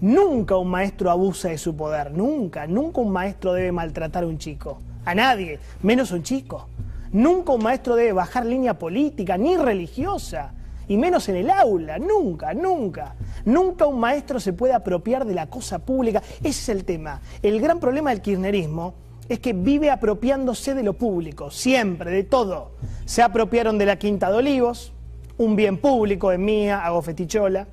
Nunca 0.01 0.55
un 0.55 0.69
maestro 0.69 1.11
abusa 1.11 1.49
de 1.49 1.57
su 1.57 1.75
poder, 1.75 2.11
nunca, 2.11 2.67
nunca 2.67 3.01
un 3.01 3.11
maestro 3.11 3.53
debe 3.53 3.71
maltratar 3.71 4.23
a 4.23 4.27
un 4.27 4.37
chico, 4.37 4.79
a 5.05 5.13
nadie, 5.13 5.59
menos 5.81 6.11
a 6.11 6.15
un 6.15 6.23
chico. 6.23 6.67
Nunca 7.11 7.51
un 7.51 7.63
maestro 7.63 7.95
debe 7.95 8.13
bajar 8.13 8.45
línea 8.45 8.77
política, 8.77 9.37
ni 9.37 9.57
religiosa, 9.57 10.53
y 10.87 10.97
menos 10.97 11.27
en 11.29 11.37
el 11.37 11.49
aula, 11.49 11.99
nunca, 11.99 12.53
nunca. 12.53 13.15
Nunca 13.45 13.85
un 13.85 13.99
maestro 13.99 14.39
se 14.39 14.53
puede 14.53 14.73
apropiar 14.73 15.25
de 15.25 15.33
la 15.33 15.47
cosa 15.47 15.79
pública, 15.79 16.21
ese 16.39 16.49
es 16.49 16.69
el 16.69 16.85
tema. 16.85 17.21
El 17.41 17.59
gran 17.59 17.79
problema 17.79 18.09
del 18.11 18.21
kirchnerismo 18.21 18.93
es 19.27 19.39
que 19.39 19.53
vive 19.53 19.91
apropiándose 19.91 20.73
de 20.73 20.83
lo 20.83 20.93
público, 20.93 21.51
siempre, 21.51 22.11
de 22.11 22.23
todo. 22.23 22.71
Se 23.05 23.21
apropiaron 23.21 23.77
de 23.77 23.85
la 23.85 23.97
Quinta 23.97 24.31
de 24.31 24.37
Olivos, 24.37 24.93
un 25.37 25.55
bien 25.55 25.77
público, 25.77 26.31
es 26.31 26.39
mía, 26.39 26.85
hago 26.85 27.01
fetichola 27.01 27.67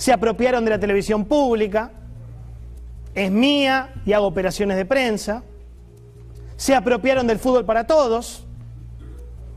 se 0.00 0.14
apropiaron 0.14 0.64
de 0.64 0.70
la 0.70 0.80
televisión 0.80 1.26
pública, 1.26 1.90
es 3.14 3.30
mía 3.30 3.92
y 4.06 4.14
hago 4.14 4.26
operaciones 4.26 4.78
de 4.78 4.86
prensa, 4.86 5.42
se 6.56 6.74
apropiaron 6.74 7.26
del 7.26 7.38
fútbol 7.38 7.66
para 7.66 7.86
todos, 7.86 8.46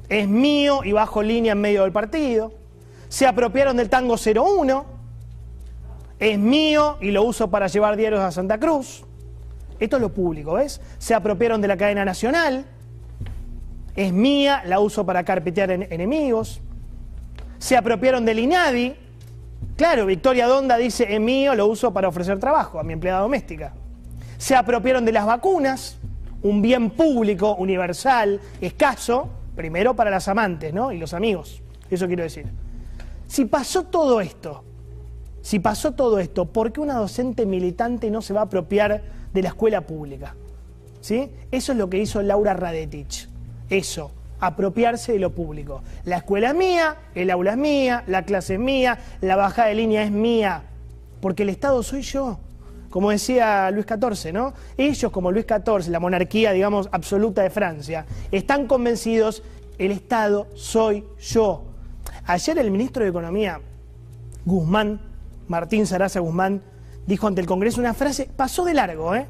es 0.10 0.28
mío 0.28 0.82
y 0.84 0.92
bajo 0.92 1.24
línea 1.24 1.54
en 1.54 1.62
medio 1.62 1.84
del 1.84 1.94
partido, 1.94 2.52
se 3.08 3.26
apropiaron 3.26 3.78
del 3.78 3.90
tango 3.90 4.18
01, 4.18 4.86
es 6.20 6.38
mío 6.40 6.98
y 7.02 7.12
lo 7.12 7.24
uso 7.24 7.50
para 7.50 7.68
llevar 7.68 7.96
diarios 7.98 8.22
a 8.22 8.32
Santa 8.32 8.60
Cruz. 8.60 9.04
Esto 9.80 9.96
es 9.98 10.02
lo 10.02 10.14
público, 10.14 10.54
¿ves? 10.54 10.80
Se 10.98 11.14
apropiaron 11.14 11.60
de 11.62 11.68
la 11.68 11.78
cadena 11.78 12.06
nacional, 12.06 12.66
es 13.96 14.14
mía, 14.14 14.64
la 14.66 14.80
uso 14.80 15.06
para 15.06 15.24
carpetear 15.24 15.72
en- 15.72 15.88
enemigos. 15.92 16.62
Se 17.60 17.78
apropiaron 17.78 18.26
del 18.26 18.40
INADI, 18.40 18.96
Claro, 19.76 20.06
Victoria 20.06 20.46
Donda 20.46 20.78
dice, 20.78 21.12
es 21.16 21.20
mío, 21.20 21.56
lo 21.56 21.66
uso 21.66 21.92
para 21.92 22.08
ofrecer 22.08 22.38
trabajo 22.40 22.80
a 22.80 22.84
mi 22.84 22.94
empleada 22.94 23.22
doméstica. 23.22 23.74
Se 24.38 24.56
apropiaron 24.56 25.04
de 25.04 25.12
las 25.12 25.26
vacunas, 25.26 25.98
un 26.44 26.62
bien 26.62 26.92
público, 26.92 27.56
universal, 27.56 28.40
escaso, 28.62 29.30
primero 29.56 29.96
para 29.96 30.12
las 30.12 30.28
amantes, 30.28 30.74
¿no? 30.76 30.92
Y 30.92 31.00
los 31.00 31.16
amigos, 31.16 31.64
eso 31.90 32.06
quiero 32.06 32.22
decir. 32.22 32.46
Si 33.26 33.46
pasó 33.46 33.86
todo 33.86 34.22
esto, 34.22 34.64
si 35.44 35.60
pasó 35.60 35.92
todo 35.92 36.20
esto, 36.20 36.46
¿por 36.46 36.72
qué 36.72 36.80
una 36.80 36.96
docente 36.96 37.46
militante 37.46 38.10
no 38.10 38.22
se 38.22 38.34
va 38.34 38.40
a 38.40 38.44
apropiar 38.46 39.04
de 39.34 39.42
la 39.42 39.50
escuela 39.50 39.82
pública? 39.82 40.36
¿Sí? 41.02 41.30
Eso 41.52 41.74
es 41.74 41.78
lo 41.78 41.90
que 41.90 41.98
hizo 41.98 42.22
Laura 42.22 42.54
Radetich. 42.54 43.28
Eso, 43.70 44.12
apropiarse 44.40 45.12
de 45.12 45.20
lo 45.20 45.32
público. 45.32 45.84
La 46.06 46.16
escuela 46.16 46.52
es 46.52 46.56
mía, 46.56 46.96
el 47.14 47.30
aula 47.30 47.52
es 47.52 47.58
mía, 47.58 48.06
la 48.08 48.24
clase 48.24 48.54
es 48.54 48.60
mía, 48.62 48.98
la 49.20 49.36
bajada 49.36 49.68
de 49.68 49.76
línea 49.76 50.04
es 50.04 50.12
mía, 50.12 50.64
porque 51.20 51.44
el 51.44 51.50
Estado 51.50 51.84
soy 51.84 52.04
yo. 52.04 52.40
Como 52.90 53.12
decía 53.12 53.70
Luis 53.72 53.86
XIV, 53.86 54.32
¿no? 54.32 54.54
Ellos, 54.78 55.12
como 55.12 55.30
Luis 55.30 55.46
XIV, 55.46 55.90
la 55.90 56.00
monarquía, 56.00 56.54
digamos, 56.54 56.88
absoluta 56.94 57.44
de 57.44 57.50
Francia, 57.50 58.06
están 58.32 58.66
convencidos, 58.66 59.44
el 59.78 59.92
Estado 59.92 60.48
soy 60.56 61.04
yo. 61.20 61.66
Ayer 62.26 62.58
el 62.60 62.72
ministro 62.72 63.04
de 63.04 63.10
Economía, 63.10 63.60
Guzmán, 64.46 65.13
Martín 65.48 65.86
Saraza 65.86 66.20
Guzmán, 66.20 66.62
dijo 67.08 67.28
ante 67.28 67.42
el 67.42 67.48
Congreso 67.48 67.80
una 67.80 67.94
frase, 67.94 68.30
pasó 68.36 68.66
de 68.66 68.74
largo, 68.74 69.16
¿eh? 69.16 69.28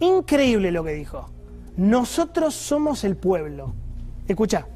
Increíble 0.00 0.70
lo 0.70 0.84
que 0.84 0.92
dijo. 0.92 1.28
Nosotros 1.76 2.54
somos 2.54 3.04
el 3.04 3.16
pueblo. 3.16 3.74
Escucha. 4.26 4.66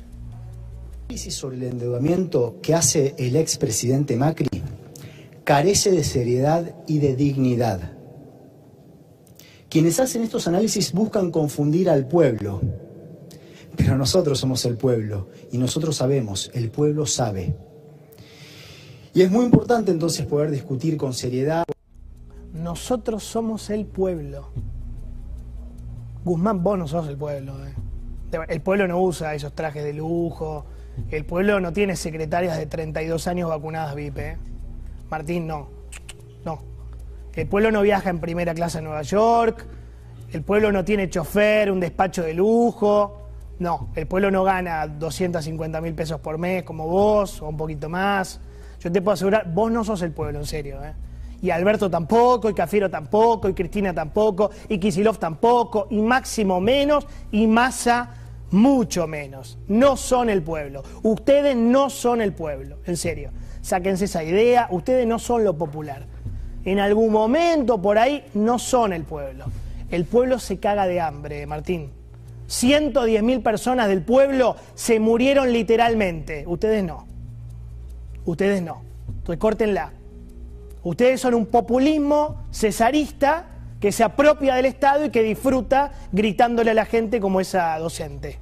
análisis 1.08 1.34
sobre 1.34 1.56
el 1.56 1.62
endeudamiento 1.64 2.58
que 2.62 2.74
hace 2.74 3.14
el 3.18 3.36
expresidente 3.36 4.16
Macri 4.16 4.48
carece 5.44 5.90
de 5.90 6.04
seriedad 6.04 6.74
y 6.86 6.98
de 6.98 7.16
dignidad. 7.16 7.92
Quienes 9.68 9.98
hacen 10.00 10.22
estos 10.22 10.46
análisis 10.46 10.92
buscan 10.92 11.30
confundir 11.30 11.90
al 11.90 12.06
pueblo, 12.06 12.60
pero 13.76 13.96
nosotros 13.96 14.38
somos 14.38 14.64
el 14.64 14.76
pueblo 14.76 15.28
y 15.52 15.58
nosotros 15.58 15.96
sabemos, 15.96 16.50
el 16.54 16.70
pueblo 16.70 17.06
sabe. 17.06 17.56
Y 19.12 19.22
es 19.22 19.30
muy 19.30 19.44
importante 19.44 19.90
entonces 19.90 20.24
poder 20.26 20.50
discutir 20.50 20.96
con 20.96 21.12
seriedad. 21.14 21.64
Nosotros 22.52 23.24
somos 23.24 23.70
el 23.70 23.86
pueblo. 23.86 24.50
Guzmán, 26.24 26.62
vos 26.62 26.78
no 26.78 26.86
sos 26.86 27.08
el 27.08 27.16
pueblo. 27.16 27.54
¿eh? 27.66 27.74
El 28.48 28.60
pueblo 28.60 28.86
no 28.86 29.00
usa 29.00 29.34
esos 29.34 29.52
trajes 29.54 29.82
de 29.82 29.92
lujo, 29.92 30.66
El 31.10 31.24
pueblo 31.24 31.60
no 31.60 31.72
tiene 31.72 31.96
secretarias 31.96 32.56
de 32.58 32.66
32 32.66 33.26
años 33.26 33.48
vacunadas 33.48 33.94
VIP. 33.94 34.18
¿eh? 34.18 34.36
Martín, 35.10 35.46
no. 35.46 35.68
No. 36.44 36.62
El 37.34 37.48
pueblo 37.48 37.72
no 37.72 37.82
viaja 37.82 38.10
en 38.10 38.20
primera 38.20 38.54
clase 38.54 38.78
a 38.78 38.80
Nueva 38.80 39.02
York. 39.02 39.66
El 40.32 40.42
pueblo 40.42 40.70
no 40.70 40.84
tiene 40.84 41.10
chofer, 41.10 41.72
un 41.72 41.80
despacho 41.80 42.22
de 42.22 42.34
lujo. 42.34 43.16
No, 43.58 43.90
el 43.94 44.06
pueblo 44.06 44.30
no 44.30 44.44
gana 44.44 44.86
250 44.86 45.80
mil 45.80 45.94
pesos 45.94 46.20
por 46.20 46.38
mes 46.38 46.62
como 46.62 46.86
vos 46.86 47.42
o 47.42 47.48
un 47.48 47.56
poquito 47.56 47.88
más. 47.88 48.40
Yo 48.80 48.90
te 48.90 49.02
puedo 49.02 49.14
asegurar, 49.14 49.52
vos 49.52 49.70
no 49.70 49.84
sos 49.84 50.02
el 50.02 50.12
pueblo, 50.12 50.38
en 50.38 50.46
serio. 50.46 50.82
¿eh? 50.82 50.94
Y 51.42 51.50
Alberto 51.50 51.90
tampoco, 51.90 52.50
y 52.50 52.54
Cafiero 52.54 52.90
tampoco, 52.90 53.48
y 53.48 53.54
Cristina 53.54 53.94
tampoco, 53.94 54.50
y 54.68 54.78
Kisilov 54.78 55.18
tampoco, 55.18 55.86
y 55.90 56.00
Máximo 56.00 56.60
menos, 56.60 57.06
y 57.30 57.46
Massa 57.46 58.10
mucho 58.50 59.06
menos. 59.06 59.58
No 59.68 59.96
son 59.96 60.28
el 60.28 60.42
pueblo. 60.42 60.82
Ustedes 61.02 61.56
no 61.56 61.90
son 61.90 62.20
el 62.20 62.32
pueblo, 62.32 62.78
en 62.86 62.96
serio. 62.96 63.30
Sáquense 63.62 64.06
esa 64.06 64.24
idea, 64.24 64.68
ustedes 64.70 65.06
no 65.06 65.18
son 65.18 65.44
lo 65.44 65.56
popular. 65.56 66.06
En 66.64 66.78
algún 66.78 67.12
momento 67.12 67.80
por 67.80 67.98
ahí 67.98 68.24
no 68.34 68.58
son 68.58 68.92
el 68.92 69.04
pueblo. 69.04 69.46
El 69.90 70.04
pueblo 70.04 70.38
se 70.38 70.58
caga 70.58 70.86
de 70.86 71.00
hambre, 71.00 71.46
Martín. 71.46 71.90
110 72.46 73.22
mil 73.22 73.42
personas 73.42 73.88
del 73.88 74.02
pueblo 74.02 74.56
se 74.74 75.00
murieron 75.00 75.52
literalmente. 75.52 76.44
Ustedes 76.46 76.84
no. 76.84 77.09
Ustedes 78.24 78.62
no. 78.62 78.82
Recórtenla. 79.24 79.92
Ustedes 80.82 81.20
son 81.20 81.34
un 81.34 81.46
populismo 81.46 82.46
cesarista 82.50 83.46
que 83.80 83.92
se 83.92 84.04
apropia 84.04 84.54
del 84.54 84.66
Estado 84.66 85.06
y 85.06 85.10
que 85.10 85.22
disfruta 85.22 85.92
gritándole 86.12 86.70
a 86.70 86.74
la 86.74 86.84
gente 86.84 87.20
como 87.20 87.40
esa 87.40 87.78
docente. 87.78 88.38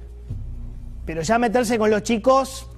Pero 1.05 1.21
ya 1.21 1.39
meterse 1.39 1.77
con 1.77 1.89
los 1.89 2.03
chicos 2.03 2.69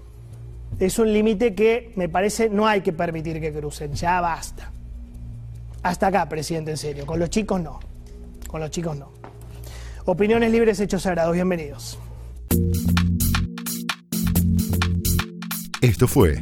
es 0.79 0.97
un 0.99 1.11
límite 1.11 1.53
que 1.53 1.91
me 1.95 2.09
parece 2.09 2.49
no 2.49 2.67
hay 2.67 2.81
que 2.81 2.93
permitir 2.93 3.39
que 3.41 3.51
crucen. 3.51 3.93
Ya 3.93 4.21
basta. 4.21 4.71
Hasta 5.83 6.07
acá, 6.07 6.29
presidente, 6.29 6.71
en 6.71 6.77
serio. 6.77 7.05
Con 7.05 7.19
los 7.19 7.29
chicos 7.29 7.61
no. 7.61 7.79
Con 8.47 8.61
los 8.61 8.69
chicos 8.69 8.97
no. 8.97 9.11
Opiniones 10.05 10.51
libres, 10.51 10.79
hechos 10.79 11.03
sagrados. 11.03 11.33
Bienvenidos. 11.33 11.99
Esto 15.81 16.07
fue 16.07 16.41